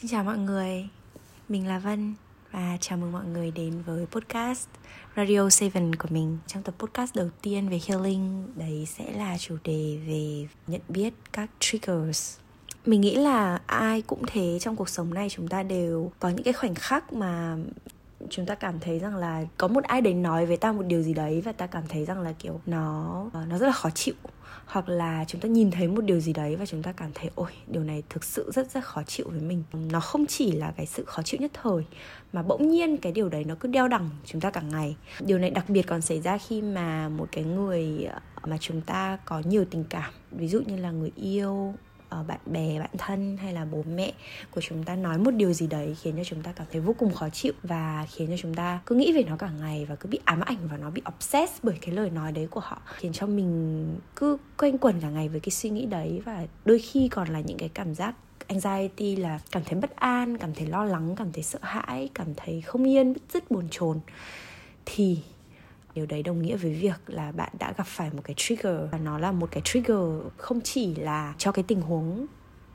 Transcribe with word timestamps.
Xin 0.00 0.10
chào 0.10 0.24
mọi 0.24 0.38
người, 0.38 0.88
mình 1.48 1.66
là 1.66 1.78
Vân 1.78 2.14
và 2.52 2.78
chào 2.80 2.98
mừng 2.98 3.12
mọi 3.12 3.24
người 3.24 3.50
đến 3.50 3.82
với 3.86 4.06
podcast 4.06 4.68
Radio 5.16 5.48
7 5.74 5.82
của 5.98 6.08
mình. 6.10 6.38
Trong 6.46 6.62
tập 6.62 6.74
podcast 6.78 7.14
đầu 7.14 7.28
tiên 7.42 7.68
về 7.68 7.80
healing, 7.86 8.52
đấy 8.56 8.86
sẽ 8.86 9.12
là 9.12 9.38
chủ 9.38 9.56
đề 9.64 9.98
về 10.06 10.46
nhận 10.66 10.80
biết 10.88 11.14
các 11.32 11.50
triggers. 11.58 12.38
Mình 12.86 13.00
nghĩ 13.00 13.16
là 13.16 13.60
ai 13.66 14.02
cũng 14.02 14.22
thế 14.26 14.58
trong 14.60 14.76
cuộc 14.76 14.88
sống 14.88 15.14
này 15.14 15.28
chúng 15.30 15.48
ta 15.48 15.62
đều 15.62 16.12
có 16.18 16.28
những 16.28 16.42
cái 16.42 16.52
khoảnh 16.52 16.74
khắc 16.74 17.12
mà 17.12 17.56
chúng 18.30 18.46
ta 18.46 18.54
cảm 18.54 18.80
thấy 18.80 18.98
rằng 18.98 19.16
là 19.16 19.44
có 19.58 19.68
một 19.68 19.84
ai 19.84 20.00
đấy 20.00 20.14
nói 20.14 20.46
với 20.46 20.56
ta 20.56 20.72
một 20.72 20.82
điều 20.82 21.02
gì 21.02 21.14
đấy 21.14 21.40
và 21.40 21.52
ta 21.52 21.66
cảm 21.66 21.82
thấy 21.88 22.04
rằng 22.04 22.20
là, 22.20 22.32
kiểu, 22.38 22.60
nó 22.66 23.24
ờ, 23.32 23.44
nó 23.46 23.58
rất 23.58 23.66
là 23.66 23.72
khó 23.72 23.90
chịu. 23.90 24.14
Hoặc 24.66 24.88
là 24.88 25.24
chúng 25.28 25.40
ta 25.40 25.48
nhìn 25.48 25.70
thấy 25.70 25.88
một 25.88 26.00
điều 26.04 26.20
gì 26.20 26.32
đấy 26.32 26.56
và 26.56 26.66
chúng 26.66 26.82
ta 26.82 26.92
cảm 26.92 27.10
thấy, 27.14 27.30
ôi, 27.34 27.50
điều 27.66 27.84
này 27.84 28.02
thực 28.08 28.24
sự 28.24 28.50
rất 28.54 28.70
rất 28.70 28.84
khó 28.84 29.02
chịu 29.02 29.26
với 29.30 29.40
mình. 29.40 29.62
Nó 29.72 30.00
không 30.00 30.26
chỉ 30.26 30.52
là 30.52 30.72
cái 30.76 30.86
sự 30.86 31.04
khó 31.04 31.22
chịu 31.22 31.40
nhất 31.40 31.50
thời, 31.62 31.84
mà 32.32 32.42
bỗng 32.42 32.68
nhiên 32.68 32.96
cái 32.96 33.12
điều 33.12 33.28
đấy 33.28 33.44
nó 33.44 33.54
cứ 33.60 33.68
đeo 33.68 33.88
đẳng 33.88 34.10
chúng 34.24 34.40
ta 34.40 34.50
cả 34.50 34.60
ngày. 34.60 34.96
Điều 35.20 35.38
này 35.38 35.50
đặc 35.50 35.64
biệt 35.68 35.82
còn 35.82 36.00
xảy 36.00 36.20
ra 36.20 36.38
khi 36.38 36.62
mà 36.62 37.08
một 37.08 37.28
cái 37.32 37.44
người 37.44 38.04
ờ, 38.04 38.20
mà 38.46 38.56
chúng 38.60 38.80
ta 38.80 39.18
có 39.24 39.42
nhiều 39.44 39.64
tình 39.70 39.84
cảm. 39.84 40.12
Ví 40.30 40.48
dụ 40.48 40.60
như 40.66 40.76
là 40.76 40.90
người 40.90 41.12
yêu 41.16 41.74
Ờ, 42.08 42.24
bạn 42.28 42.38
bè, 42.46 42.78
bạn 42.78 42.90
thân 42.98 43.36
hay 43.36 43.52
là 43.52 43.64
bố 43.64 43.84
mẹ 43.94 44.12
của 44.50 44.60
chúng 44.60 44.84
ta 44.84 44.96
nói 44.96 45.18
một 45.18 45.30
điều 45.30 45.52
gì 45.52 45.66
đấy 45.66 45.96
khiến 46.00 46.14
cho 46.16 46.24
chúng 46.24 46.42
ta 46.42 46.52
cảm 46.52 46.66
thấy 46.72 46.80
vô 46.80 46.94
cùng 46.98 47.14
khó 47.14 47.28
chịu 47.28 47.52
và 47.62 48.06
khiến 48.10 48.28
cho 48.30 48.36
chúng 48.36 48.54
ta 48.54 48.80
cứ 48.86 48.94
nghĩ 48.94 49.12
về 49.12 49.22
nó 49.22 49.36
cả 49.36 49.50
ngày 49.60 49.84
và 49.84 49.94
cứ 49.94 50.08
bị 50.08 50.18
ám 50.24 50.40
ảnh 50.40 50.68
và 50.70 50.76
nó 50.76 50.90
bị 50.90 51.02
obsess 51.14 51.52
bởi 51.62 51.78
cái 51.80 51.94
lời 51.94 52.10
nói 52.10 52.32
đấy 52.32 52.46
của 52.50 52.60
họ. 52.60 52.82
Khiến 52.96 53.12
cho 53.12 53.26
mình 53.26 53.86
cứ 54.16 54.36
quanh 54.56 54.78
quẩn 54.78 55.00
cả 55.00 55.10
ngày 55.10 55.28
với 55.28 55.40
cái 55.40 55.50
suy 55.50 55.70
nghĩ 55.70 55.86
đấy 55.86 56.22
và 56.24 56.46
đôi 56.64 56.78
khi 56.78 57.08
còn 57.08 57.28
là 57.28 57.40
những 57.40 57.58
cái 57.58 57.68
cảm 57.68 57.94
giác 57.94 58.14
anxiety 58.46 59.16
là 59.16 59.40
cảm 59.50 59.62
thấy 59.64 59.80
bất 59.80 59.96
an, 59.96 60.38
cảm 60.38 60.54
thấy 60.54 60.66
lo 60.66 60.84
lắng, 60.84 61.14
cảm 61.16 61.32
thấy 61.32 61.42
sợ 61.42 61.58
hãi, 61.62 62.08
cảm 62.14 62.26
thấy 62.36 62.60
không 62.60 62.88
yên, 62.88 63.12
bứt 63.12 63.22
rứt 63.32 63.50
buồn 63.50 63.68
chồn. 63.70 64.00
Thì 64.86 65.18
điều 65.98 66.06
đấy 66.06 66.22
đồng 66.22 66.42
nghĩa 66.42 66.56
với 66.56 66.72
việc 66.72 67.00
là 67.06 67.32
bạn 67.32 67.52
đã 67.58 67.72
gặp 67.76 67.86
phải 67.86 68.10
một 68.12 68.22
cái 68.24 68.34
trigger 68.36 68.76
và 68.92 68.98
nó 68.98 69.18
là 69.18 69.32
một 69.32 69.48
cái 69.50 69.62
trigger 69.64 69.98
không 70.36 70.60
chỉ 70.60 70.94
là 70.94 71.34
cho 71.38 71.52
cái 71.52 71.64
tình 71.68 71.80
huống 71.80 72.26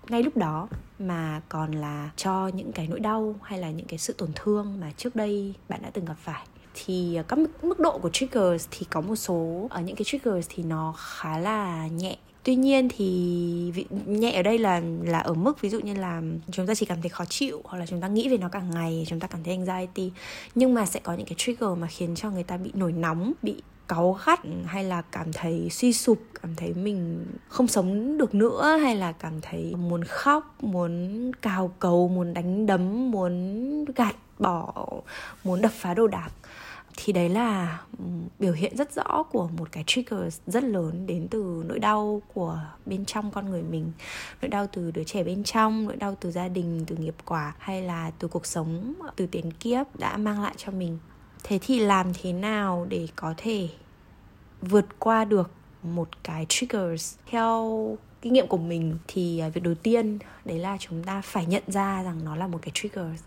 ngay 0.09 0.23
lúc 0.23 0.37
đó 0.37 0.67
mà 0.99 1.41
còn 1.49 1.71
là 1.71 2.09
cho 2.15 2.47
những 2.47 2.71
cái 2.71 2.87
nỗi 2.87 2.99
đau 2.99 3.35
hay 3.43 3.59
là 3.59 3.71
những 3.71 3.87
cái 3.87 3.99
sự 3.99 4.13
tổn 4.17 4.29
thương 4.35 4.79
mà 4.79 4.91
trước 4.97 5.15
đây 5.15 5.53
bạn 5.69 5.81
đã 5.83 5.89
từng 5.93 6.05
gặp 6.05 6.17
phải. 6.23 6.47
Thì 6.73 7.15
ờ, 7.15 7.23
các 7.23 7.39
mức 7.61 7.79
độ 7.79 7.99
của 7.99 8.09
triggers 8.09 8.67
thì 8.71 8.85
có 8.89 9.01
một 9.01 9.15
số 9.15 9.67
ở 9.69 9.81
những 9.81 9.95
cái 9.95 10.03
triggers 10.05 10.47
thì 10.49 10.63
nó 10.63 10.93
khá 10.97 11.37
là 11.37 11.87
nhẹ 11.87 12.17
tuy 12.43 12.55
nhiên 12.55 12.89
thì 12.97 13.73
nhẹ 14.05 14.31
ở 14.31 14.41
đây 14.41 14.57
là 14.57 14.81
là 15.03 15.19
ở 15.19 15.33
mức 15.33 15.61
ví 15.61 15.69
dụ 15.69 15.79
như 15.79 15.93
là 15.93 16.21
chúng 16.51 16.67
ta 16.67 16.75
chỉ 16.75 16.85
cảm 16.85 17.01
thấy 17.01 17.09
khó 17.09 17.25
chịu 17.25 17.61
hoặc 17.63 17.77
là 17.77 17.85
chúng 17.85 18.01
ta 18.01 18.07
nghĩ 18.07 18.29
về 18.29 18.37
nó 18.37 18.49
cả 18.49 18.61
ngày, 18.73 19.05
chúng 19.07 19.19
ta 19.19 19.27
cảm 19.27 19.43
thấy 19.43 19.53
anxiety. 19.53 20.11
Nhưng 20.55 20.73
mà 20.73 20.85
sẽ 20.85 20.99
có 21.03 21.13
những 21.13 21.25
cái 21.25 21.35
trigger 21.37 21.69
mà 21.77 21.87
khiến 21.87 22.15
cho 22.15 22.29
người 22.29 22.43
ta 22.43 22.57
bị 22.57 22.71
nổi 22.73 22.91
nóng, 22.91 23.33
bị 23.41 23.55
cáu 23.87 24.17
gắt 24.25 24.39
hay 24.65 24.83
là 24.83 25.01
cảm 25.01 25.33
thấy 25.33 25.69
suy 25.71 25.93
sụp, 25.93 26.19
cảm 26.41 26.55
thấy 26.55 26.73
mình 26.73 27.25
không 27.47 27.67
sống 27.67 28.17
được 28.17 28.35
nữa 28.35 28.77
hay 28.81 28.95
là 28.95 29.11
cảm 29.11 29.33
thấy 29.41 29.75
muốn 29.75 30.03
khóc, 30.03 30.63
muốn 30.63 31.31
cào 31.41 31.71
cầu 31.79 32.07
muốn 32.07 32.33
đánh 32.33 32.65
đấm, 32.65 33.11
muốn 33.11 33.85
gạt 33.85 34.15
bỏ, 34.39 34.87
muốn 35.43 35.61
đập 35.61 35.71
phá 35.75 35.93
đồ 35.93 36.07
đạc 36.07 36.29
thì 36.97 37.13
đấy 37.13 37.29
là 37.29 37.81
ừ, 37.97 38.05
biểu 38.39 38.53
hiện 38.53 38.77
rất 38.77 38.95
rõ 38.95 39.23
của 39.23 39.47
một 39.47 39.71
cái 39.71 39.83
trigger 39.87 40.39
rất 40.47 40.63
lớn 40.63 41.07
đến 41.07 41.27
từ 41.31 41.63
nỗi 41.67 41.79
đau 41.79 42.21
của 42.33 42.59
bên 42.85 43.05
trong 43.05 43.31
con 43.31 43.49
người 43.49 43.63
mình. 43.63 43.91
Nỗi 44.41 44.49
đau 44.49 44.67
từ 44.67 44.91
đứa 44.91 45.03
trẻ 45.03 45.23
bên 45.23 45.43
trong, 45.43 45.85
nỗi 45.85 45.95
đau 45.95 46.17
từ 46.19 46.31
gia 46.31 46.47
đình, 46.47 46.83
từ 46.87 46.95
nghiệp 46.95 47.15
quả, 47.25 47.55
hay 47.59 47.81
là 47.81 48.11
từ 48.19 48.27
cuộc 48.27 48.45
sống, 48.45 48.93
từ 49.15 49.27
tiền 49.27 49.51
kiếp 49.51 49.99
đã 49.99 50.17
mang 50.17 50.41
lại 50.41 50.53
cho 50.57 50.71
mình. 50.71 50.97
Thế 51.43 51.59
thì 51.61 51.79
làm 51.79 52.11
thế 52.21 52.33
nào 52.33 52.85
để 52.89 53.07
có 53.15 53.33
thể 53.37 53.69
vượt 54.61 54.85
qua 54.99 55.25
được 55.25 55.51
một 55.83 56.09
cái 56.23 56.45
triggers? 56.49 57.17
Theo 57.25 57.97
kinh 58.21 58.33
nghiệm 58.33 58.47
của 58.47 58.57
mình 58.57 58.97
thì 59.07 59.39
à, 59.39 59.49
việc 59.49 59.63
đầu 59.63 59.75
tiên, 59.75 60.19
đấy 60.45 60.59
là 60.59 60.77
chúng 60.79 61.03
ta 61.03 61.21
phải 61.21 61.45
nhận 61.45 61.63
ra 61.67 62.03
rằng 62.03 62.25
nó 62.25 62.35
là 62.35 62.47
một 62.47 62.59
cái 62.61 62.71
triggers 62.73 63.23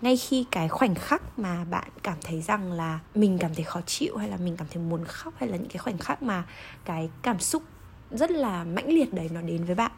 ngay 0.00 0.16
khi 0.16 0.44
cái 0.50 0.68
khoảnh 0.68 0.94
khắc 0.94 1.38
mà 1.38 1.64
bạn 1.64 1.88
cảm 2.02 2.16
thấy 2.22 2.42
rằng 2.42 2.72
là 2.72 2.98
mình 3.14 3.38
cảm 3.38 3.54
thấy 3.54 3.64
khó 3.64 3.80
chịu 3.86 4.16
hay 4.16 4.28
là 4.28 4.36
mình 4.36 4.56
cảm 4.56 4.66
thấy 4.70 4.82
muốn 4.82 5.04
khóc 5.04 5.34
hay 5.36 5.48
là 5.48 5.56
những 5.56 5.68
cái 5.68 5.78
khoảnh 5.78 5.98
khắc 5.98 6.22
mà 6.22 6.44
cái 6.84 7.10
cảm 7.22 7.38
xúc 7.40 7.62
rất 8.10 8.30
là 8.30 8.64
mãnh 8.64 8.88
liệt 8.88 9.14
đấy 9.14 9.28
nó 9.32 9.40
đến 9.40 9.64
với 9.64 9.74
bạn 9.74 9.92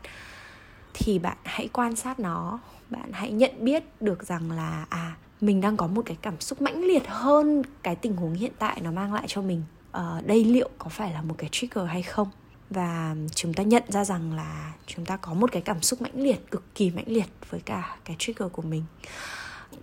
thì 0.95 1.19
bạn 1.19 1.37
hãy 1.45 1.69
quan 1.73 1.97
sát 1.97 2.21
nó. 2.21 2.59
Bạn 2.91 3.13
hãy 3.13 3.33
nhận 3.33 3.53
biết 3.59 3.85
được 4.01 4.27
rằng 4.27 4.51
là 4.51 4.87
à 4.89 5.17
mình 5.41 5.61
đang 5.61 5.77
có 5.77 5.87
một 5.87 6.03
cái 6.07 6.17
cảm 6.23 6.41
xúc 6.41 6.63
mãnh 6.63 6.85
liệt 6.85 7.03
hơn 7.07 7.63
cái 7.83 7.97
tình 7.97 8.17
huống 8.17 8.35
hiện 8.35 8.53
tại 8.59 8.81
nó 8.83 8.91
mang 8.91 9.15
lại 9.15 9.25
cho 9.27 9.43
mình. 9.43 9.63
Uh, 9.97 10.27
đây 10.27 10.45
liệu 10.45 10.71
có 10.79 10.89
phải 10.89 11.13
là 11.13 11.23
một 11.23 11.35
cái 11.39 11.49
trigger 11.53 11.87
hay 11.89 12.03
không? 12.03 12.29
Và 12.71 13.17
chúng 13.35 13.55
ta 13.55 13.63
nhận 13.63 13.83
ra 13.89 14.05
rằng 14.05 14.33
là 14.33 14.73
chúng 14.87 15.05
ta 15.05 15.17
có 15.17 15.35
một 15.35 15.53
cái 15.53 15.63
cảm 15.63 15.83
xúc 15.83 16.03
mãnh 16.03 16.23
liệt 16.23 16.51
cực 16.51 16.75
kỳ 16.75 16.91
mãnh 16.91 17.09
liệt 17.09 17.29
với 17.51 17.61
cả 17.61 17.97
cái 18.05 18.17
trigger 18.19 18.53
của 18.53 18.63
mình 18.63 18.85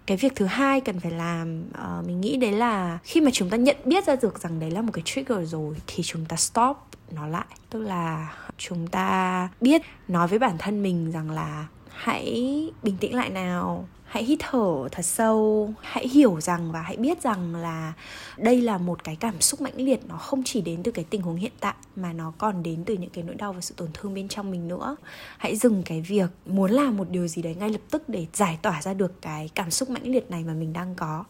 cái 0.05 0.17
việc 0.17 0.35
thứ 0.35 0.45
hai 0.45 0.81
cần 0.81 0.99
phải 0.99 1.11
làm 1.11 1.63
uh, 1.69 2.07
mình 2.07 2.21
nghĩ 2.21 2.37
đấy 2.37 2.51
là 2.51 2.99
khi 3.03 3.21
mà 3.21 3.31
chúng 3.33 3.49
ta 3.49 3.57
nhận 3.57 3.77
biết 3.85 4.05
ra 4.05 4.15
được 4.21 4.39
rằng 4.39 4.59
đấy 4.59 4.71
là 4.71 4.81
một 4.81 4.91
cái 4.93 5.01
trigger 5.05 5.51
rồi 5.51 5.75
thì 5.87 6.03
chúng 6.03 6.25
ta 6.25 6.35
stop 6.35 6.77
nó 7.11 7.27
lại. 7.27 7.45
Tức 7.69 7.79
là 7.79 8.33
chúng 8.57 8.87
ta 8.87 9.49
biết 9.61 9.81
nói 10.07 10.27
với 10.27 10.39
bản 10.39 10.57
thân 10.57 10.83
mình 10.83 11.11
rằng 11.11 11.31
là 11.31 11.67
hãy 11.89 12.69
bình 12.83 12.97
tĩnh 12.99 13.15
lại 13.15 13.29
nào 13.29 13.87
hãy 14.15 14.23
hít 14.23 14.39
thở 14.41 14.87
thật 14.91 15.05
sâu, 15.05 15.73
hãy 15.81 16.07
hiểu 16.07 16.41
rằng 16.41 16.71
và 16.71 16.81
hãy 16.81 16.97
biết 16.97 17.21
rằng 17.21 17.55
là 17.55 17.93
đây 18.37 18.61
là 18.61 18.77
một 18.77 19.03
cái 19.03 19.15
cảm 19.15 19.41
xúc 19.41 19.61
mãnh 19.61 19.73
liệt. 19.75 19.99
Nó 20.07 20.17
không 20.17 20.43
chỉ 20.45 20.61
đến 20.61 20.83
từ 20.83 20.91
cái 20.91 21.05
tình 21.09 21.21
huống 21.21 21.35
hiện 21.35 21.51
tại, 21.59 21.73
mà 21.95 22.13
nó 22.13 22.33
còn 22.37 22.63
đến 22.63 22.83
từ 22.85 22.93
những 22.93 23.09
cái 23.09 23.23
nỗi 23.23 23.35
đau 23.35 23.53
và 23.53 23.61
sự 23.61 23.73
tổn 23.77 23.89
thương 23.93 24.13
bên 24.13 24.27
trong 24.27 24.51
mình 24.51 24.67
nữa. 24.67 24.95
Hãy 25.37 25.55
dừng 25.55 25.83
cái 25.85 26.01
việc 26.01 26.29
muốn 26.45 26.71
làm 26.71 26.97
một 26.97 27.09
điều 27.09 27.27
gì 27.27 27.41
đấy 27.41 27.55
ngay 27.55 27.69
lập 27.69 27.81
tức 27.91 28.09
để 28.09 28.25
giải 28.33 28.59
tỏa 28.61 28.81
ra 28.81 28.93
được 28.93 29.21
cái 29.21 29.49
cảm 29.55 29.71
xúc 29.71 29.89
mãnh 29.89 30.07
liệt 30.07 30.31
này 30.31 30.43
mà 30.43 30.53
mình 30.53 30.73
đang 30.73 30.95
có. 30.95 31.23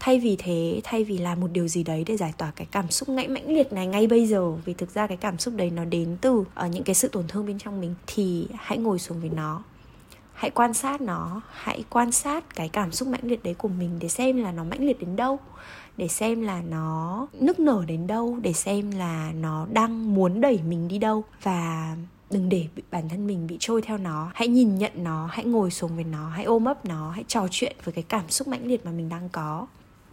Thay 0.00 0.20
vì 0.20 0.36
thế, 0.38 0.80
thay 0.84 1.04
vì 1.04 1.18
làm 1.18 1.40
một 1.40 1.48
điều 1.52 1.68
gì 1.68 1.82
đấy 1.82 2.04
để 2.06 2.16
giải 2.16 2.32
tỏa 2.38 2.52
cái 2.56 2.66
cảm 2.70 2.90
xúc 2.90 3.08
ngãy 3.08 3.28
mãnh 3.28 3.54
liệt 3.54 3.72
này 3.72 3.86
ngay 3.86 4.06
bây 4.06 4.26
giờ, 4.26 4.52
vì 4.64 4.74
thực 4.74 4.94
ra 4.94 5.06
cái 5.06 5.16
cảm 5.16 5.38
xúc 5.38 5.54
đấy 5.56 5.70
nó 5.70 5.84
đến 5.84 6.16
từ 6.20 6.44
ở 6.54 6.66
những 6.66 6.84
cái 6.84 6.94
sự 6.94 7.08
tổn 7.08 7.24
thương 7.28 7.46
bên 7.46 7.58
trong 7.58 7.80
mình, 7.80 7.94
thì 8.06 8.46
hãy 8.54 8.78
ngồi 8.78 8.98
xuống 8.98 9.20
với 9.20 9.30
nó 9.30 9.62
hãy 10.42 10.50
quan 10.50 10.74
sát 10.74 11.00
nó. 11.00 11.40
Hãy 11.50 11.84
quan 11.90 12.12
sát 12.12 12.54
cái 12.54 12.68
cảm 12.68 12.92
xúc 12.92 13.08
mãnh 13.08 13.20
liệt 13.22 13.42
đấy 13.42 13.54
của 13.54 13.68
mình 13.68 13.98
để 13.98 14.08
xem 14.08 14.42
là 14.42 14.52
nó 14.52 14.64
mãnh 14.64 14.86
liệt 14.86 15.00
đến 15.00 15.16
đâu. 15.16 15.38
Để 15.96 16.08
xem 16.08 16.40
là 16.40 16.60
nó 16.60 17.26
nức 17.32 17.60
nở 17.60 17.84
đến 17.86 18.06
đâu. 18.06 18.38
Để 18.42 18.52
xem 18.52 18.90
là 18.90 19.32
nó 19.32 19.66
đang 19.72 20.14
muốn 20.14 20.40
đẩy 20.40 20.60
mình 20.68 20.88
đi 20.88 20.98
đâu. 20.98 21.24
Và 21.42 21.96
đừng 22.30 22.48
để 22.48 22.66
bản 22.90 23.08
thân 23.08 23.26
mình 23.26 23.46
bị 23.46 23.56
trôi 23.60 23.82
theo 23.82 23.98
nó. 23.98 24.30
Hãy 24.34 24.48
nhìn 24.48 24.78
nhận 24.78 24.92
nó. 24.94 25.28
Hãy 25.32 25.44
ngồi 25.44 25.70
xuống 25.70 25.94
với 25.94 26.04
nó. 26.04 26.28
Hãy 26.28 26.44
ôm 26.44 26.64
ấp 26.64 26.84
nó. 26.84 27.10
Hãy 27.10 27.24
trò 27.28 27.46
chuyện 27.50 27.76
với 27.84 27.92
cái 27.92 28.04
cảm 28.08 28.30
xúc 28.30 28.48
mãnh 28.48 28.66
liệt 28.66 28.84
mà 28.86 28.90
mình 28.90 29.08
đang 29.08 29.28
có. 29.28 29.66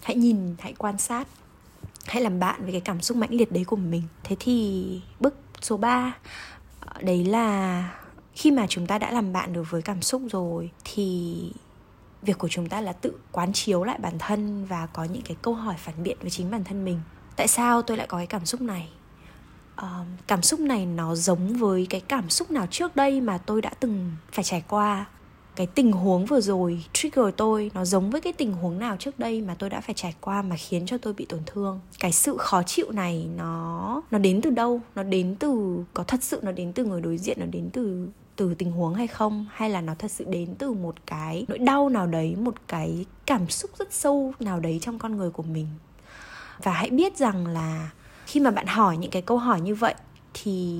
Hãy 0.04 0.16
nhìn, 0.16 0.56
hãy 0.60 0.74
quan 0.78 0.98
sát. 0.98 1.28
Hãy 2.06 2.22
làm 2.22 2.40
bạn 2.40 2.64
với 2.64 2.72
cái 2.72 2.82
cảm 2.82 3.02
xúc 3.02 3.18
mãnh 3.18 3.34
liệt 3.34 3.52
đấy 3.52 3.64
của 3.64 3.76
mình. 3.76 4.04
Thế 4.24 4.36
thì 4.40 5.02
bước 5.20 5.36
số 5.62 5.78
3 5.78 6.16
ờ, 6.80 7.02
đấy 7.02 7.26
là 7.26 7.84
khi 8.40 8.52
mà 8.52 8.66
chúng 8.70 8.88
ta 8.88 8.98
đã 8.98 9.12
làm 9.12 9.34
bạn 9.34 9.54
được 9.54 9.64
với 9.70 9.82
cảm 9.82 10.02
xúc 10.02 10.22
rồi 10.32 10.70
thì 10.86 11.36
việc 12.22 12.38
của 12.38 12.48
chúng 12.48 12.70
ta 12.70 12.82
là 12.82 12.94
tự 12.94 13.14
quán 13.32 13.54
chiếu 13.54 13.84
lại 13.84 13.98
bản 14.02 14.20
thân 14.20 14.66
và 14.66 14.86
có 14.86 15.04
những 15.04 15.22
cái 15.22 15.38
câu 15.42 15.54
hỏi 15.54 15.76
phản 15.78 16.04
biện 16.04 16.18
với 16.22 16.30
chính 16.30 16.52
bản 16.52 16.64
thân 16.64 16.86
mình. 16.86 17.00
Tại 17.36 17.48
sao 17.48 17.82
tôi 17.82 17.98
lại 17.98 18.08
có 18.08 18.18
cái 18.18 18.28
cảm 18.28 18.46
xúc 18.46 18.62
này? 18.62 18.90
Uh, 19.82 19.88
cảm 20.28 20.42
xúc 20.42 20.60
này 20.60 20.86
nó 20.86 21.16
giống 21.16 21.54
với 21.54 21.88
cái 21.90 22.02
cảm 22.02 22.30
xúc 22.30 22.52
nào 22.52 22.68
trước 22.72 22.96
đây 22.96 23.22
mà 23.22 23.38
tôi 23.38 23.62
đã 23.62 23.70
từng 23.80 24.12
phải 24.32 24.44
trải 24.44 24.64
qua? 24.68 25.06
Cái 25.56 25.68
tình 25.68 25.92
huống 25.92 26.26
vừa 26.26 26.42
rồi 26.42 26.84
trigger 26.94 27.26
tôi 27.38 27.72
nó 27.74 27.86
giống 27.86 28.10
với 28.10 28.22
cái 28.22 28.34
tình 28.34 28.54
huống 28.54 28.80
nào 28.80 28.96
trước 29.00 29.20
đây 29.20 29.42
mà 29.42 29.56
tôi 29.56 29.70
đã 29.70 29.82
phải 29.82 29.96
trải 29.96 30.16
qua 30.22 30.42
mà 30.42 30.56
khiến 30.56 30.86
cho 30.86 30.98
tôi 30.98 31.14
bị 31.14 31.26
tổn 31.26 31.42
thương? 31.46 31.80
Cái 32.00 32.12
sự 32.12 32.38
khó 32.38 32.64
chịu 32.64 32.92
này 32.92 33.28
nó 33.38 34.02
nó 34.12 34.18
đến 34.18 34.42
từ 34.42 34.50
đâu? 34.50 34.82
Nó 34.96 35.04
đến 35.04 35.36
từ 35.40 35.84
có 35.94 36.04
thật 36.04 36.24
sự 36.24 36.40
nó 36.44 36.52
đến 36.52 36.74
từ 36.74 36.86
người 36.86 37.02
đối 37.02 37.18
diện 37.18 37.38
nó 37.40 37.46
đến 37.46 37.70
từ 37.74 38.08
từ 38.40 38.54
tình 38.54 38.72
huống 38.72 38.94
hay 38.94 39.08
không, 39.08 39.46
hay 39.52 39.70
là 39.70 39.82
nó 39.82 39.94
thật 40.00 40.12
sự 40.12 40.26
đến 40.30 40.56
từ 40.60 40.72
một 40.72 40.96
cái 41.06 41.46
nỗi 41.48 41.58
đau 41.58 41.90
nào 41.90 42.08
đấy, 42.08 42.36
một 42.36 42.56
cái 42.68 43.06
cảm 43.26 43.50
xúc 43.50 43.72
rất 43.80 43.94
sâu 43.94 44.34
nào 44.40 44.60
đấy 44.60 44.80
trong 44.82 45.00
con 45.00 45.18
người 45.18 45.32
của 45.32 45.44
mình? 45.44 45.68
Và 46.64 46.72
hãy 46.72 46.90
biết 46.90 47.18
rằng 47.18 47.48
là 47.48 47.90
khi 48.26 48.40
mà 48.40 48.52
bạn 48.52 48.68
hỏi 48.68 48.98
những 48.98 49.12
cái 49.12 49.22
câu 49.22 49.38
hỏi 49.38 49.62
như 49.62 49.76
vậy, 49.76 49.94
thì 50.34 50.80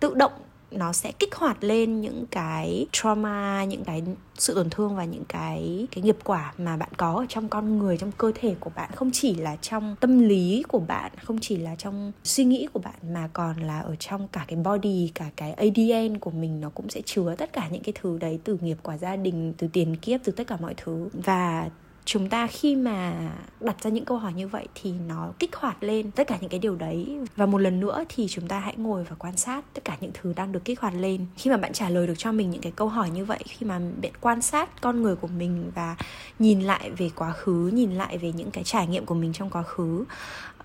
tự 0.00 0.14
động 0.14 0.32
nó 0.70 0.92
sẽ 0.92 1.12
kích 1.12 1.34
hoạt 1.34 1.64
lên 1.64 2.00
những 2.00 2.26
cái 2.30 2.86
trauma, 2.92 3.64
những 3.64 3.84
cái 3.84 4.02
sự 4.38 4.54
tổn 4.54 4.70
thương 4.70 4.96
và 4.96 5.04
những 5.04 5.24
cái 5.28 5.86
cái 5.90 6.02
nghiệp 6.02 6.16
quả 6.24 6.52
mà 6.58 6.76
bạn 6.76 6.88
có 6.96 7.12
ở 7.12 7.26
trong 7.28 7.48
con 7.48 7.78
người, 7.78 7.96
trong 7.96 8.12
cơ 8.18 8.32
thể 8.34 8.54
của 8.60 8.70
bạn. 8.76 8.90
Không 8.94 9.10
chỉ 9.12 9.34
là 9.34 9.56
trong 9.56 9.96
tâm 10.00 10.18
lý 10.28 10.62
của 10.68 10.78
bạn, 10.78 11.12
không 11.24 11.38
chỉ 11.40 11.56
là 11.56 11.74
trong 11.74 12.12
suy 12.24 12.44
nghĩ 12.44 12.68
của 12.72 12.80
bạn, 12.80 12.94
mà 13.12 13.28
còn 13.32 13.56
là 13.56 13.80
ở 13.80 13.96
trong 13.98 14.28
cả 14.28 14.44
cái 14.48 14.58
body, 14.64 15.10
cả 15.14 15.30
cái 15.36 15.52
ADN 15.52 16.18
của 16.18 16.30
mình. 16.30 16.60
Nó 16.60 16.70
cũng 16.70 16.88
sẽ 16.88 17.00
chứa 17.04 17.34
tất 17.38 17.52
cả 17.52 17.68
những 17.70 17.82
cái 17.82 17.92
thứ 18.00 18.18
đấy 18.18 18.38
từ 18.44 18.58
nghiệp, 18.60 18.76
quả 18.82 18.98
gia 18.98 19.16
đình, 19.16 19.54
từ 19.58 19.68
tiền 19.72 19.96
kiếp, 19.96 20.20
từ 20.24 20.32
tất 20.32 20.46
cả 20.46 20.56
mọi 20.60 20.74
thứ. 20.76 21.08
Và 21.12 21.68
chúng 22.08 22.28
ta 22.28 22.46
khi 22.46 22.76
mà 22.76 23.14
đặt 23.60 23.82
ra 23.82 23.90
những 23.90 24.04
câu 24.04 24.18
hỏi 24.18 24.32
như 24.32 24.48
vậy 24.48 24.68
thì 24.74 24.92
nó 25.08 25.28
kích 25.38 25.56
hoạt 25.56 25.82
lên 25.82 26.10
tất 26.10 26.26
cả 26.26 26.38
những 26.40 26.50
cái 26.50 26.60
điều 26.60 26.76
đấy. 26.76 27.18
Và 27.36 27.46
một 27.46 27.58
lần 27.58 27.80
nữa 27.80 28.04
thì 28.08 28.26
chúng 28.28 28.48
ta 28.48 28.58
hãy 28.58 28.74
ngồi 28.76 29.04
và 29.04 29.16
quan 29.18 29.36
sát 29.36 29.64
tất 29.74 29.84
cả 29.84 29.96
những 30.00 30.10
thứ 30.14 30.32
đang 30.36 30.52
được 30.52 30.64
kích 30.64 30.80
hoạt 30.80 30.94
lên. 30.94 31.26
Khi 31.36 31.50
mà 31.50 31.56
bạn 31.56 31.72
trả 31.72 31.88
lời 31.88 32.06
được 32.06 32.14
cho 32.18 32.32
mình 32.32 32.50
những 32.50 32.60
cái 32.60 32.72
câu 32.76 32.88
hỏi 32.88 33.10
như 33.10 33.24
vậy, 33.24 33.38
khi 33.46 33.66
mà 33.66 33.80
bạn 34.02 34.12
quan 34.20 34.42
sát 34.42 34.80
con 34.80 35.02
người 35.02 35.16
của 35.16 35.26
mình 35.26 35.70
và 35.74 35.96
nhìn 36.38 36.60
lại 36.60 36.90
về 36.90 37.10
quá 37.14 37.32
khứ, 37.32 37.70
nhìn 37.74 37.90
lại 37.90 38.18
về 38.18 38.32
những 38.32 38.50
cái 38.50 38.64
trải 38.64 38.86
nghiệm 38.86 39.06
của 39.06 39.14
mình 39.14 39.32
trong 39.32 39.50
quá 39.50 39.62
khứ 39.62 40.04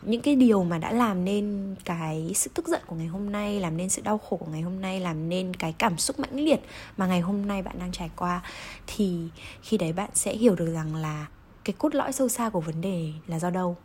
những 0.06 0.22
cái 0.22 0.36
điều 0.36 0.64
mà 0.64 0.78
đã 0.78 0.92
làm 0.92 1.26
nên 1.26 1.76
cái 1.86 2.32
sự 2.36 2.52
tức 2.54 2.68
giận 2.68 2.82
của 2.88 2.96
ngày 2.96 3.08
hôm 3.08 3.32
nay, 3.32 3.60
làm 3.60 3.78
nên 3.78 3.90
sự 3.90 4.02
đau 4.02 4.18
khổ 4.18 4.38
của 4.38 4.52
ngày 4.52 4.62
hôm 4.62 4.82
nay, 4.82 5.00
làm 5.00 5.30
nên 5.30 5.54
cái 5.54 5.74
cảm 5.78 5.98
xúc 5.98 6.20
mãnh 6.20 6.36
liệt 6.36 6.60
mà 6.98 7.08
ngày 7.08 7.22
hôm 7.22 7.46
nay 7.46 7.62
bạn 7.62 7.80
đang 7.80 7.92
trải 7.92 8.10
qua, 8.16 8.42
thì 8.88 9.20
khi 9.62 9.78
đấy 9.78 9.94
bạn 9.94 10.10
sẽ 10.14 10.34
hiểu 10.34 10.56
được 10.56 10.74
rằng 10.74 10.96
là 10.96 11.28
cái 11.64 11.74
cốt 11.78 11.96
lõi 11.96 12.14
sâu 12.14 12.30
xa 12.30 12.50
của 12.50 12.62
vấn 12.62 12.82
đề 12.82 13.12
là 13.28 13.40
do 13.40 13.50
đâu 13.50 13.78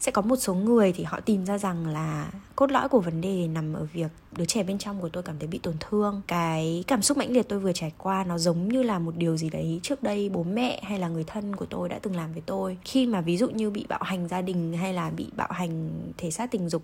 sẽ 0.00 0.12
có 0.12 0.22
một 0.22 0.36
số 0.36 0.54
người 0.54 0.92
thì 0.92 1.04
họ 1.04 1.20
tìm 1.20 1.46
ra 1.46 1.58
rằng 1.58 1.86
là 1.86 2.30
cốt 2.56 2.72
lõi 2.72 2.88
của 2.88 3.00
vấn 3.00 3.20
đề 3.20 3.48
nằm 3.48 3.74
ở 3.74 3.86
việc 3.92 4.10
đứa 4.36 4.44
trẻ 4.44 4.62
bên 4.62 4.78
trong 4.78 5.00
của 5.00 5.08
tôi 5.08 5.22
cảm 5.22 5.38
thấy 5.38 5.48
bị 5.48 5.58
tổn 5.58 5.74
thương. 5.80 6.22
Cái 6.26 6.84
cảm 6.86 7.02
xúc 7.02 7.18
mãnh 7.18 7.30
liệt 7.30 7.48
tôi 7.48 7.58
vừa 7.58 7.72
trải 7.72 7.92
qua 7.98 8.24
nó 8.24 8.38
giống 8.38 8.68
như 8.68 8.82
là 8.82 8.98
một 8.98 9.16
điều 9.16 9.36
gì 9.36 9.50
đấy 9.50 9.80
trước 9.82 10.02
đây 10.02 10.28
bố 10.28 10.42
mẹ 10.42 10.80
hay 10.82 10.98
là 10.98 11.08
người 11.08 11.24
thân 11.24 11.56
của 11.56 11.66
tôi 11.66 11.88
đã 11.88 11.98
từng 12.02 12.16
làm 12.16 12.32
với 12.32 12.42
tôi. 12.46 12.78
Khi 12.84 13.06
mà 13.06 13.20
ví 13.20 13.36
dụ 13.36 13.48
như 13.48 13.70
bị 13.70 13.86
bạo 13.88 14.02
hành 14.02 14.28
gia 14.28 14.42
đình 14.42 14.72
hay 14.72 14.92
là 14.92 15.10
bị 15.10 15.26
bạo 15.36 15.48
hành 15.50 15.90
thể 16.18 16.30
xác 16.30 16.50
tình 16.50 16.68
dục 16.68 16.82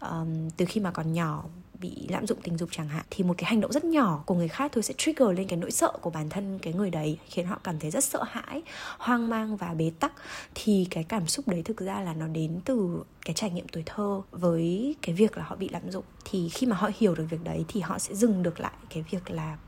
um, 0.00 0.50
từ 0.56 0.64
khi 0.64 0.80
mà 0.80 0.90
còn 0.90 1.12
nhỏ 1.12 1.44
bị 1.80 2.06
lạm 2.08 2.26
dụng 2.26 2.38
tình 2.42 2.56
dục 2.56 2.68
chẳng 2.72 2.88
hạn, 2.88 3.04
thì 3.10 3.24
một 3.24 3.34
cái 3.38 3.50
hành 3.50 3.60
động 3.60 3.72
rất 3.72 3.84
nhỏ 3.84 4.22
của 4.26 4.34
người 4.34 4.48
khác 4.48 4.72
thôi 4.74 4.82
sẽ 4.82 4.94
trigger 4.98 5.28
lên 5.36 5.46
cái 5.48 5.58
nỗi 5.58 5.70
sợ 5.70 5.92
của 6.00 6.10
bản 6.10 6.28
thân 6.28 6.58
cái 6.62 6.72
người 6.72 6.90
đấy, 6.90 7.18
khiến 7.26 7.46
họ 7.46 7.60
cảm 7.64 7.78
thấy 7.78 7.90
rất 7.90 8.04
sợ 8.04 8.22
hãi, 8.22 8.62
hoang 8.98 9.28
mang 9.28 9.56
và 9.56 9.74
bế 9.74 9.90
tắc. 10.00 10.12
Thì 10.54 10.86
cái 10.90 11.04
cảm 11.04 11.26
xúc 11.26 11.48
đấy 11.48 11.62
thực 11.62 11.80
ra 11.80 12.00
là 12.00 12.14
nó 12.14 12.26
đến 12.26 12.60
từ 12.64 13.02
cái 13.24 13.34
trải 13.34 13.50
nghiệm 13.50 13.68
tuổi 13.68 13.82
thơ 13.86 14.22
với 14.30 14.94
cái 15.02 15.14
việc 15.14 15.38
là 15.38 15.44
họ 15.44 15.56
bị 15.56 15.68
lạm 15.68 15.90
dụng. 15.90 16.04
Thì 16.24 16.48
khi 16.48 16.66
mà 16.66 16.76
họ 16.76 16.90
hiểu 16.98 17.14
được 17.14 17.26
việc 17.30 17.44
đấy 17.44 17.64
thì 17.68 17.80
họ 17.80 17.98
sẽ 17.98 18.14
dừng 18.14 18.42
được 18.42 18.60
lại 18.60 18.72
cái 18.90 19.04
việc 19.10 19.30
là 19.30 19.58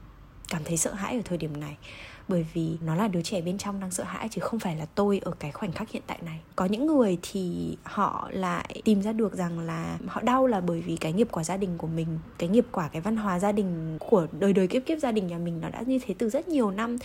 cảm 0.49 0.63
thấy 0.65 0.77
sợ 0.77 0.95
hãi 0.95 1.17
ở 1.17 1.23
thời 1.25 1.39
điểm 1.39 1.61
này 1.61 1.77
bởi 2.31 2.47
vì 2.53 2.79
nó 2.81 2.95
là 2.95 3.09
đứa 3.09 3.23
trẻ 3.23 3.41
bên 3.41 3.59
trong 3.59 3.81
đang 3.81 3.91
sợ 3.91 4.05
hãi, 4.05 4.29
chứ 4.29 4.41
không 4.41 4.61
phải 4.61 4.77
là 4.77 4.87
tôi 4.95 5.21
ở 5.25 5.33
cái 5.39 5.53
khoảnh 5.53 5.73
khắc 5.73 5.91
hiện 5.91 6.03
tại 6.07 6.19
này. 6.25 6.41
Có 6.57 6.65
những 6.65 6.87
người 6.87 7.19
thì 7.23 7.77
họ 7.83 8.29
lại 8.33 8.83
tìm 8.85 9.03
ra 9.03 9.13
được 9.13 9.35
rằng 9.35 9.59
là 9.59 9.99
họ 10.07 10.21
đau 10.21 10.47
là 10.47 10.61
bởi 10.61 10.81
vì 10.81 10.97
cái 10.97 11.13
nghiệp 11.13 11.29
quả 11.31 11.45
gia 11.45 11.57
đình 11.57 11.79
của 11.79 11.87
mình, 11.87 12.19
cái 12.39 12.49
nghiệp 12.49 12.67
quả, 12.73 12.89
cái 12.89 13.03
văn 13.03 13.17
hóa 13.17 13.39
gia 13.39 13.53
đình 13.53 13.97
của 14.01 14.27
đời 14.33 14.53
đời 14.53 14.67
kiếp 14.67 14.83
kiếp 14.87 14.99
gia 14.99 15.13
đình 15.13 15.27
nhà 15.27 15.39
mình 15.39 15.61
nó 15.61 15.69
đã 15.69 15.83
như 15.87 15.99
thế 16.07 16.15
từ 16.19 16.31
rất 16.31 16.49
nhiều 16.49 16.71
năm 16.71 16.97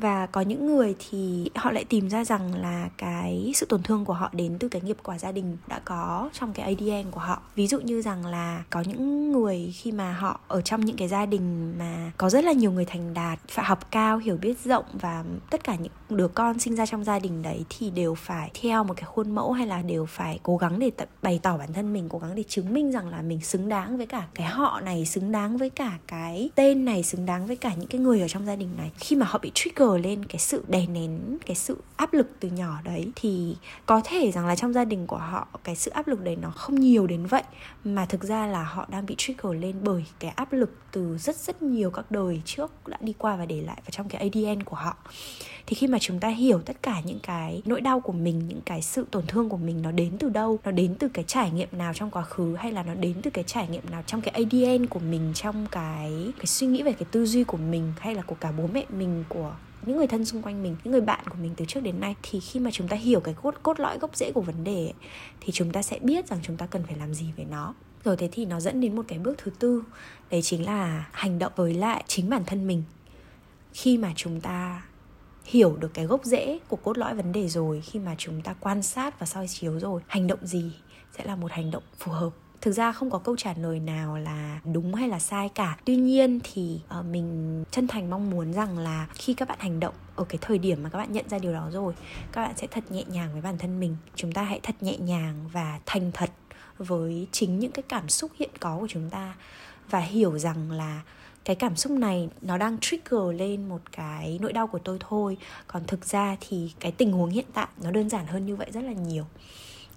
và 0.00 0.26
có 0.26 0.40
những 0.40 0.66
người 0.66 0.94
thì 0.98 1.50
họ 1.54 1.70
lại 1.70 1.84
tìm 1.84 2.10
ra 2.10 2.24
rằng 2.24 2.54
là 2.54 2.88
cái 2.98 3.52
sự 3.54 3.66
tổn 3.66 3.82
thương 3.82 4.04
của 4.04 4.12
họ 4.12 4.30
đến 4.32 4.56
từ 4.58 4.68
cái 4.68 4.82
nghiệp 4.82 4.96
quả 5.02 5.18
gia 5.18 5.32
đình 5.32 5.56
đã 5.66 5.80
có 5.84 6.30
trong 6.32 6.52
cái 6.52 6.74
ADN 6.74 7.10
của 7.10 7.20
họ. 7.20 7.42
Ví 7.54 7.66
dụ 7.66 7.80
như 7.80 8.02
rằng 8.02 8.26
là 8.26 8.64
có 8.70 8.80
những 8.80 9.32
người 9.32 9.72
khi 9.74 9.92
mà 9.92 10.12
họ 10.12 10.40
ở 10.48 10.60
trong 10.60 10.84
những 10.84 10.96
cái 10.96 11.08
gia 11.08 11.26
đình 11.26 11.74
mà 11.78 12.12
có 12.16 12.30
rất 12.30 12.44
là 12.44 12.52
nhiều 12.52 12.72
người 12.72 12.84
thành 12.84 13.14
đạt, 13.14 13.38
phải 13.48 13.64
học 13.64 13.90
cao, 13.90 14.18
hiểu 14.18 14.36
biết 14.36 14.58
rộng 14.64 14.84
và 14.92 15.24
tất 15.50 15.64
cả 15.64 15.74
những 15.74 15.92
đứa 16.10 16.28
con 16.28 16.58
sinh 16.58 16.76
ra 16.76 16.86
trong 16.86 17.04
gia 17.04 17.18
đình 17.18 17.42
đấy 17.42 17.64
thì 17.68 17.90
đều 17.90 18.14
phải 18.14 18.50
theo 18.62 18.84
một 18.84 18.94
cái 18.96 19.04
khuôn 19.04 19.34
mẫu 19.34 19.52
hay 19.52 19.66
là 19.66 19.82
đều 19.82 20.06
phải 20.06 20.40
cố 20.42 20.56
gắng 20.56 20.78
để 20.78 20.90
bày 21.22 21.40
tỏ 21.42 21.58
bản 21.58 21.72
thân 21.72 21.92
mình, 21.92 22.08
cố 22.08 22.18
gắng 22.18 22.34
để 22.34 22.42
chứng 22.48 22.72
minh 22.72 22.92
rằng 22.92 23.08
là 23.08 23.22
mình 23.22 23.40
xứng 23.40 23.68
đáng 23.68 23.96
với 23.96 24.06
cả 24.06 24.26
cái 24.34 24.46
họ 24.46 24.80
này, 24.80 25.06
xứng 25.06 25.32
đáng 25.32 25.56
với 25.56 25.70
cả 25.70 25.98
cái 26.06 26.50
tên 26.54 26.84
này, 26.84 27.02
xứng 27.02 27.26
đáng 27.26 27.46
với 27.46 27.56
cả 27.56 27.74
những 27.74 27.88
cái 27.88 28.00
người 28.00 28.20
ở 28.20 28.28
trong 28.28 28.46
gia 28.46 28.56
đình 28.56 28.68
này. 28.76 28.90
Khi 28.98 29.16
mà 29.16 29.26
họ 29.26 29.38
bị 29.38 29.50
trigger 29.54 29.87
trigger 29.88 30.04
lên 30.04 30.24
cái 30.24 30.38
sự 30.38 30.64
đè 30.68 30.86
nén, 30.86 31.38
cái 31.46 31.56
sự 31.56 31.76
áp 31.96 32.12
lực 32.12 32.26
từ 32.40 32.48
nhỏ 32.48 32.78
đấy, 32.84 33.12
thì 33.16 33.56
có 33.86 34.00
thể 34.04 34.30
rằng 34.30 34.46
là 34.46 34.56
trong 34.56 34.72
gia 34.72 34.84
đình 34.84 35.06
của 35.06 35.16
họ, 35.16 35.48
cái 35.64 35.76
sự 35.76 35.90
áp 35.90 36.08
lực 36.08 36.24
đấy 36.24 36.36
nó 36.36 36.50
không 36.50 36.74
nhiều 36.74 37.06
đến 37.06 37.26
vậy. 37.26 37.42
Mà 37.84 38.06
thực 38.06 38.24
ra 38.24 38.46
là 38.46 38.64
họ 38.64 38.86
đang 38.90 39.06
bị 39.06 39.14
trigger 39.18 39.52
lên 39.60 39.76
bởi 39.82 40.04
cái 40.18 40.30
áp 40.30 40.52
lực 40.52 40.70
từ 40.92 41.18
rất 41.18 41.36
rất 41.36 41.62
nhiều 41.62 41.90
các 41.90 42.10
đời 42.10 42.42
trước 42.44 42.88
đã 42.88 42.98
đi 43.00 43.14
qua 43.18 43.36
và 43.36 43.46
để 43.46 43.60
lại 43.60 43.76
vào 43.76 43.90
trong 43.90 44.08
cái 44.08 44.20
ADN 44.20 44.62
của 44.62 44.76
họ. 44.76 44.96
Thì 45.66 45.74
khi 45.74 45.86
mà 45.86 45.98
chúng 46.00 46.20
ta 46.20 46.28
hiểu 46.28 46.60
tất 46.60 46.82
cả 46.82 47.00
những 47.04 47.18
cái 47.22 47.62
nỗi 47.64 47.80
đau 47.80 48.00
của 48.00 48.12
mình, 48.12 48.48
những 48.48 48.60
cái 48.66 48.82
sự 48.82 49.06
tổn 49.10 49.26
thương 49.26 49.48
của 49.48 49.56
mình 49.56 49.82
nó 49.82 49.90
đến 49.90 50.16
từ 50.18 50.28
đâu, 50.28 50.58
nó 50.64 50.70
đến 50.70 50.94
từ 50.98 51.08
cái 51.08 51.24
trải 51.24 51.50
nghiệm 51.50 51.68
nào 51.72 51.92
trong 51.94 52.10
quá 52.10 52.22
khứ, 52.22 52.54
hay 52.58 52.72
là 52.72 52.82
nó 52.82 52.94
đến 52.94 53.14
từ 53.22 53.30
cái 53.30 53.44
trải 53.44 53.68
nghiệm 53.68 53.90
nào 53.90 54.02
trong 54.06 54.20
cái 54.20 54.34
ADN 54.34 54.86
của 54.86 55.00
mình, 55.00 55.32
trong 55.34 55.66
cái 55.70 56.32
cái 56.38 56.46
suy 56.46 56.66
nghĩ 56.66 56.82
về 56.82 56.92
cái 56.92 57.06
tư 57.10 57.26
duy 57.26 57.44
của 57.44 57.56
mình, 57.56 57.92
hay 58.00 58.14
là 58.14 58.22
của 58.22 58.36
cả 58.40 58.52
bố 58.52 58.66
mẹ 58.72 58.84
mình, 58.88 59.24
của 59.28 59.52
những 59.86 59.96
người 59.96 60.06
thân 60.06 60.24
xung 60.24 60.42
quanh 60.42 60.62
mình 60.62 60.76
những 60.84 60.92
người 60.92 61.00
bạn 61.00 61.24
của 61.30 61.36
mình 61.42 61.52
từ 61.56 61.64
trước 61.64 61.80
đến 61.80 62.00
nay 62.00 62.14
thì 62.22 62.40
khi 62.40 62.60
mà 62.60 62.70
chúng 62.70 62.88
ta 62.88 62.96
hiểu 62.96 63.20
cái 63.20 63.34
cốt 63.42 63.54
cốt 63.62 63.80
lõi 63.80 63.98
gốc 63.98 64.16
rễ 64.16 64.32
của 64.32 64.40
vấn 64.40 64.64
đề 64.64 64.84
ấy, 64.84 64.94
thì 65.40 65.52
chúng 65.52 65.72
ta 65.72 65.82
sẽ 65.82 65.98
biết 65.98 66.28
rằng 66.28 66.38
chúng 66.42 66.56
ta 66.56 66.66
cần 66.66 66.82
phải 66.86 66.96
làm 66.96 67.14
gì 67.14 67.26
với 67.36 67.44
nó. 67.44 67.74
Rồi 68.04 68.16
thế 68.16 68.28
thì 68.32 68.44
nó 68.44 68.60
dẫn 68.60 68.80
đến 68.80 68.96
một 68.96 69.04
cái 69.08 69.18
bước 69.18 69.38
thứ 69.38 69.50
tư 69.58 69.82
đấy 70.30 70.42
chính 70.42 70.64
là 70.64 71.08
hành 71.12 71.38
động 71.38 71.52
với 71.56 71.74
lại 71.74 72.04
chính 72.06 72.30
bản 72.30 72.44
thân 72.46 72.66
mình. 72.66 72.82
Khi 73.72 73.98
mà 73.98 74.12
chúng 74.16 74.40
ta 74.40 74.82
hiểu 75.44 75.76
được 75.76 75.94
cái 75.94 76.06
gốc 76.06 76.24
rễ 76.24 76.58
của 76.68 76.76
cốt 76.76 76.98
lõi 76.98 77.14
vấn 77.14 77.32
đề 77.32 77.48
rồi 77.48 77.80
khi 77.80 77.98
mà 77.98 78.14
chúng 78.18 78.42
ta 78.42 78.54
quan 78.60 78.82
sát 78.82 79.20
và 79.20 79.26
soi 79.26 79.48
chiếu 79.48 79.78
rồi 79.78 80.00
hành 80.06 80.26
động 80.26 80.46
gì 80.46 80.72
sẽ 81.18 81.24
là 81.24 81.36
một 81.36 81.52
hành 81.52 81.70
động 81.70 81.82
phù 81.98 82.12
hợp? 82.12 82.30
Thực 82.68 82.74
ra 82.74 82.92
không 82.92 83.10
có 83.10 83.18
câu 83.18 83.36
trả 83.36 83.54
lời 83.56 83.80
nào 83.80 84.16
là 84.16 84.60
đúng 84.72 84.94
hay 84.94 85.08
là 85.08 85.18
sai 85.18 85.48
cả. 85.48 85.76
Tuy 85.84 85.96
nhiên 85.96 86.40
thì 86.44 86.80
uh, 86.98 87.04
mình 87.06 87.64
chân 87.70 87.88
thành 87.88 88.10
mong 88.10 88.30
muốn 88.30 88.52
rằng 88.52 88.78
là 88.78 89.06
khi 89.14 89.34
các 89.34 89.48
bạn 89.48 89.58
hành 89.60 89.80
động 89.80 89.94
ở 90.16 90.24
cái 90.24 90.38
thời 90.40 90.58
điểm 90.58 90.82
mà 90.82 90.88
các 90.88 90.98
bạn 90.98 91.12
nhận 91.12 91.28
ra 91.28 91.38
điều 91.38 91.52
đó 91.52 91.68
rồi 91.72 91.94
các 92.32 92.42
bạn 92.42 92.52
sẽ 92.56 92.66
thật 92.66 92.84
nhẹ 92.90 93.04
nhàng 93.08 93.32
với 93.32 93.42
bản 93.42 93.58
thân 93.58 93.80
mình. 93.80 93.96
Chúng 94.14 94.32
ta 94.32 94.42
hãy 94.42 94.60
thật 94.62 94.74
nhẹ 94.80 94.96
nhàng 94.96 95.34
và 95.52 95.80
thành 95.86 96.10
thật 96.12 96.30
với 96.78 97.26
chính 97.32 97.58
những 97.58 97.72
cái 97.72 97.82
cảm 97.88 98.08
xúc 98.08 98.30
hiện 98.38 98.50
có 98.60 98.78
của 98.80 98.88
chúng 98.88 99.10
ta 99.10 99.34
và 99.90 100.00
hiểu 100.00 100.38
rằng 100.38 100.70
là 100.70 101.02
cái 101.44 101.56
cảm 101.56 101.76
xúc 101.76 101.92
này 101.92 102.28
nó 102.42 102.58
đang 102.58 102.78
trigger 102.78 103.34
lên 103.34 103.68
một 103.68 103.80
cái 103.92 104.38
nỗi 104.42 104.52
đau 104.52 104.66
của 104.66 104.78
tôi 104.78 104.98
thôi. 105.00 105.36
Còn 105.66 105.84
thực 105.86 106.04
ra 106.04 106.36
thì 106.40 106.72
cái 106.80 106.92
tình 106.92 107.12
huống 107.12 107.30
hiện 107.30 107.46
tại 107.52 107.68
nó 107.82 107.90
đơn 107.90 108.08
giản 108.08 108.26
hơn 108.26 108.46
như 108.46 108.56
vậy 108.56 108.68
rất 108.72 108.84
là 108.84 108.92
nhiều 108.92 109.24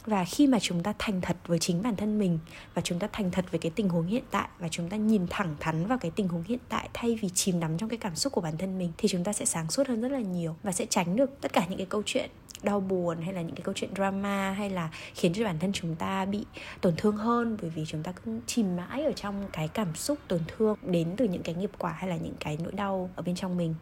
và 0.06 0.26
khi 0.26 0.48
mà 0.48 0.60
chúng 0.60 0.84
ta 0.84 0.94
thành 1.00 1.22
thật 1.22 1.38
với 1.48 1.60
chính 1.60 1.84
bản 1.84 1.96
thân 1.96 2.20
mình 2.20 2.40
và 2.74 2.82
chúng 2.82 3.00
ta 3.00 3.08
thành 3.12 3.32
thật 3.32 3.46
với 3.52 3.60
cái 3.60 3.72
tình 3.76 3.90
huống 3.90 4.08
hiện 4.08 4.24
tại 4.32 4.48
và 4.60 4.68
chúng 4.68 4.90
ta 4.90 4.98
nhìn 4.98 5.28
thẳng 5.30 5.56
thắn 5.60 5.88
vào 5.88 5.98
cái 5.98 6.12
tình 6.16 6.28
huống 6.28 6.44
hiện 6.44 6.60
tại 6.70 6.90
thay 6.94 7.20
vì 7.22 7.30
chìm 7.30 7.60
đắm 7.60 7.78
trong 7.78 7.90
cái 7.90 7.98
cảm 7.98 8.16
xúc 8.16 8.34
của 8.34 8.42
bản 8.42 8.58
thân 8.58 8.78
mình 8.78 8.92
thì 8.98 9.08
chúng 9.08 9.24
ta 9.24 9.34
sẽ 9.34 9.46
sáng 9.46 9.72
suốt 9.72 9.88
hơn 9.88 10.02
rất 10.02 10.12
là 10.12 10.20
nhiều 10.20 10.56
và 10.64 10.72
sẽ 10.72 10.86
tránh 10.86 11.16
được 11.16 11.42
tất 11.42 11.54
cả 11.54 11.66
những 11.70 11.78
cái 11.78 11.88
câu 11.90 12.04
chuyện 12.06 12.30
đau 12.64 12.80
buồn 12.80 13.22
hay 13.22 13.34
là 13.34 13.42
những 13.42 13.56
cái 13.56 13.64
câu 13.64 13.74
chuyện 13.74 13.96
drama 13.96 14.52
hay 14.52 14.70
là 14.70 14.90
khiến 15.16 15.34
cho 15.34 15.44
bản 15.44 15.60
thân 15.60 15.74
chúng 15.74 15.96
ta 15.96 16.26
bị 16.26 16.46
tổn 16.82 16.94
thương 16.98 17.18
hơn 17.18 17.58
bởi 17.62 17.70
vì 17.70 17.86
chúng 17.88 18.04
ta 18.04 18.12
cứ 18.12 18.40
chìm 18.46 18.76
mãi 18.76 19.04
ở 19.04 19.12
trong 19.12 19.44
cái 19.52 19.68
cảm 19.68 19.96
xúc 19.96 20.18
tổn 20.28 20.40
thương 20.48 20.78
đến 20.82 21.14
từ 21.18 21.26
những 21.26 21.44
cái 21.44 21.56
nghiệp 21.56 21.72
quả 21.78 21.92
hay 21.92 22.10
là 22.10 22.18
những 22.18 22.36
cái 22.40 22.58
nỗi 22.64 22.72
đau 22.72 23.10
ở 23.16 23.24
bên 23.24 23.36
trong 23.36 23.58
mình. 23.58 23.76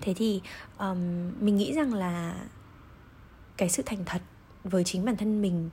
Thế 0.00 0.14
thì 0.14 0.40
um, 0.78 0.98
mình 1.40 1.56
nghĩ 1.56 1.72
rằng 1.72 1.94
là 1.94 2.34
cái 3.56 3.68
sự 3.68 3.82
thành 3.86 4.04
thật 4.06 4.22
với 4.68 4.84
chính 4.84 5.04
bản 5.04 5.16
thân 5.16 5.42
mình 5.42 5.70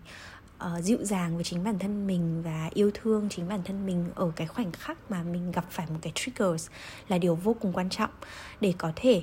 uh, 0.64 0.84
dịu 0.84 0.98
dàng 1.02 1.36
với 1.36 1.44
chính 1.44 1.64
bản 1.64 1.80
thân 1.80 2.08
mình 2.08 2.42
và 2.44 2.70
yêu 2.74 2.92
thương 2.94 3.30
chính 3.30 3.48
bản 3.48 3.62
thân 3.66 3.86
mình 3.86 4.06
ở 4.16 4.32
cái 4.36 4.48
khoảnh 4.48 4.72
khắc 4.72 5.12
mà 5.12 5.24
mình 5.24 5.52
gặp 5.52 5.66
phải 5.70 5.86
một 5.90 6.00
cái 6.02 6.12
triggers 6.16 6.70
là 7.08 7.18
điều 7.18 7.36
vô 7.36 7.56
cùng 7.62 7.74
quan 7.74 7.90
trọng. 7.90 8.10
Để 8.62 8.74
có 8.78 8.92
thể 8.96 9.22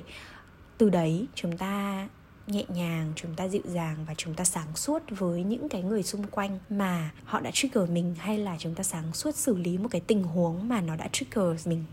từ 0.77 0.89
đấy 0.89 1.27
chúng 1.35 1.57
ta 1.57 2.07
nhẹ 2.47 2.65
nhàng 2.67 3.13
chúng 3.15 3.35
ta 3.35 3.47
dịu 3.47 3.61
dàng 3.65 4.05
và 4.07 4.13
chúng 4.17 4.33
ta 4.33 4.43
sáng 4.43 4.75
suốt 4.75 5.03
với 5.09 5.43
những 5.43 5.69
cái 5.69 5.83
người 5.83 6.03
xung 6.03 6.27
quanh 6.27 6.59
mà 6.69 7.09
họ 7.25 7.39
đã 7.39 7.51
trigger 7.51 7.89
mình 7.89 8.15
hay 8.17 8.37
là 8.37 8.55
chúng 8.59 8.75
ta 8.75 8.83
sáng 8.83 9.13
suốt 9.13 9.35
xử 9.35 9.55
lý 9.57 9.77
một 9.77 9.87
cái 9.91 10.01
tình 10.01 10.23
huống 10.23 10.69
mà 10.69 10.81
nó 10.81 10.95
đã 10.95 11.07
trigger 11.11 11.67
mình. 11.67 11.85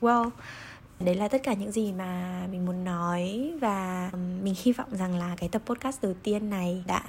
Well 0.00 0.30
đấy 1.00 1.14
là 1.14 1.28
tất 1.28 1.42
cả 1.42 1.54
những 1.54 1.72
gì 1.72 1.92
mà 1.92 2.40
mình 2.50 2.66
muốn 2.66 2.84
nói 2.84 3.52
và 3.60 4.10
mình 4.42 4.54
hy 4.62 4.72
vọng 4.72 4.88
rằng 4.92 5.18
là 5.18 5.34
cái 5.36 5.48
tập 5.48 5.62
podcast 5.66 6.02
đầu 6.02 6.14
tiên 6.22 6.50
này 6.50 6.84
đã 6.86 7.02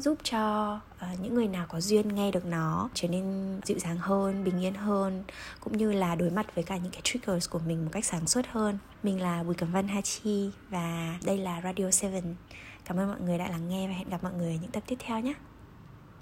giúp 0.00 0.18
cho 0.22 0.74
uh, 0.74 1.20
những 1.20 1.34
người 1.34 1.48
nào 1.48 1.66
có 1.68 1.80
duyên 1.80 2.14
nghe 2.14 2.30
được 2.30 2.46
nó 2.46 2.88
trở 2.94 3.08
nên 3.08 3.24
dịu 3.64 3.78
dàng 3.78 3.98
hơn 3.98 4.44
bình 4.44 4.60
yên 4.60 4.74
hơn 4.74 5.24
cũng 5.60 5.76
như 5.76 5.92
là 5.92 6.14
đối 6.14 6.30
mặt 6.30 6.54
với 6.54 6.64
cả 6.64 6.76
những 6.76 6.92
cái 6.92 7.00
triggers 7.04 7.50
của 7.50 7.60
mình 7.66 7.84
một 7.84 7.90
cách 7.92 8.04
sáng 8.04 8.26
suốt 8.26 8.42
hơn. 8.50 8.78
Mình 9.02 9.20
là 9.20 9.42
bùi 9.42 9.54
cẩm 9.54 9.72
vân 9.72 9.88
hachi 9.88 10.50
và 10.70 11.18
đây 11.24 11.38
là 11.38 11.60
radio 11.64 11.84
7 12.02 12.22
cảm 12.84 12.96
ơn 12.96 13.08
mọi 13.08 13.20
người 13.20 13.38
đã 13.38 13.48
lắng 13.48 13.68
nghe 13.68 13.88
và 13.88 13.94
hẹn 13.94 14.08
gặp 14.08 14.22
mọi 14.22 14.32
người 14.32 14.52
ở 14.52 14.58
những 14.62 14.70
tập 14.70 14.82
tiếp 14.86 14.96
theo 14.98 15.20
nhé. 15.20 15.34